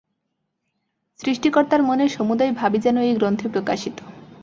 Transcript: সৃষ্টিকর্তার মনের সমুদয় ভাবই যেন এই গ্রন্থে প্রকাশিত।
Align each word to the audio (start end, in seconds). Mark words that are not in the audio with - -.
সৃষ্টিকর্তার 1.19 1.81
মনের 1.83 2.09
সমুদয় 2.09 2.51
ভাবই 2.51 2.79
যেন 2.79 2.97
এই 3.01 3.13
গ্রন্থে 3.15 3.47
প্রকাশিত। 3.49 3.97